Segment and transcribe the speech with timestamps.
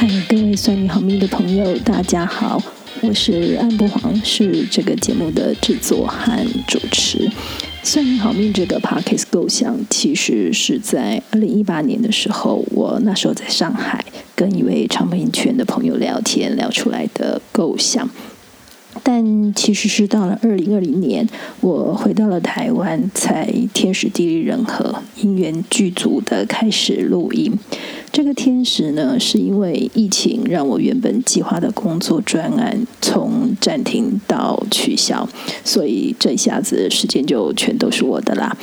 [0.00, 2.62] 嗨各位算你好命的朋友，大家好，
[3.02, 7.28] 我是安博黄，是这个节目的制作和主持。
[7.82, 14.04] 算你好命这个 Podcast 构想，其实是在二零一八年的时候，我那时候在上海
[14.36, 18.08] 跟一位唱片圈的朋友聊天聊出来的构想。
[19.10, 21.26] 但其实是到了二零二零年，
[21.62, 27.50] 我回到了台湾，才天时地利人和，因缘具足的开始录音。
[28.12, 35.26] 这个天时呢，是因为疫情让我原本计划的工作专案从暂停到取消，
[35.64, 38.54] 所以这一下子时间就全都是我的啦。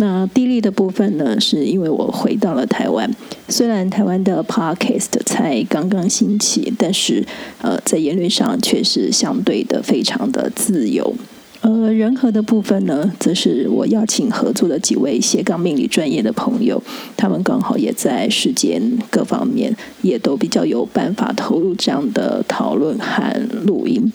[0.00, 3.08] 那地利的部分呢，是因为我回到了台湾。
[3.48, 7.22] 虽然台湾的 Podcast 才刚刚兴起，但是
[7.60, 11.14] 呃，在言论上却是相对的非常的自由。
[11.60, 16.82] 呃，人和的部分呢，则是我邀请合作的几位斜杠命理专业的朋友，
[17.18, 24.10] 他们刚好也在时间各方面也都比较有办法投入这样的讨论和录音。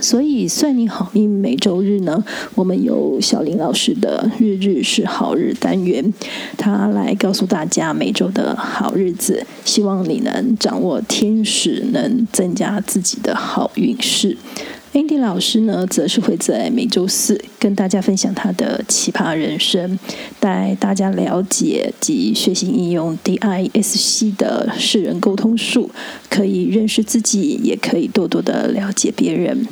[0.00, 2.22] 所以算你好命，每周日呢，
[2.54, 6.12] 我们有小林老师的日日是好日单元，
[6.56, 14.36] 他来告诉大家每周的好日子，希望你能掌握天使，能增加自己的好运势。
[14.94, 19.98] Andy 老师呢，则是会在每周四跟大家分享他的奇葩人生，
[20.40, 25.90] 带大家了解及学习应用 DISC 的识人沟通术，
[26.30, 29.66] 可以认识自己，也可以多多的了解别人。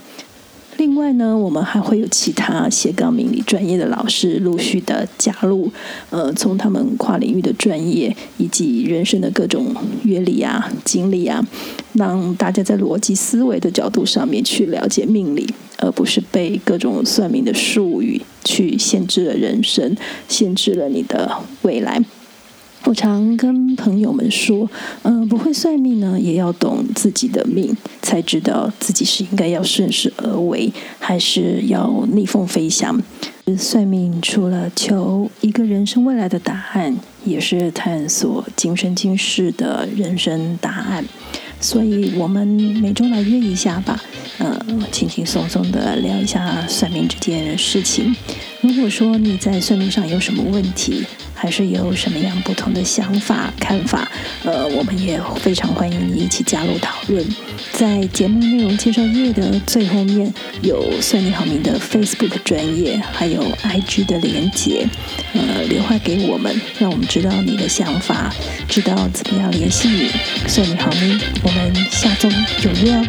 [0.78, 5.72] 另外呢，我们还会有其他斜杠命理专业的老师陆续的加入，
[6.10, 9.74] 呃，从他们跨领域的专业以及人生的各种
[10.05, 11.42] 阅历啊、经历啊，
[11.94, 19.96] 让大家在逻辑思维的角度上面去了解命理，而不是被各种算命的术语去限制了人生，
[20.28, 22.02] 限制了你的未来。
[22.87, 24.70] 我常跟朋友们说，
[25.02, 33.02] 嗯、不会算命呢，也要懂自己的命，才知道自己是应该要顺势而为，还是要逆风飞翔。
[33.58, 41.05] 算命除了求一个人生未来的答案，也是探索今生今世的人生答案。
[41.61, 44.00] 所以，我们每周来约一下吧，
[44.39, 44.58] 呃，
[44.92, 48.14] 轻轻松松的聊一下算命这件事情。
[48.61, 54.11] 如果说你在算命上有什么问题，还是有什么样不同的想法、看法，
[54.45, 57.24] 呃，我们也非常欢迎你一起加入讨论。
[57.72, 64.86] 在节目内容介绍页的最后面有算你好命的 Facebook 专业，还有 IG 的连接，
[65.34, 68.34] 呃，留话给我们，让我们知道你的想法，
[68.68, 70.11] 知道怎么样联系你。
[70.48, 72.29] 送你好运，我们下周
[72.62, 73.05] 有约哦。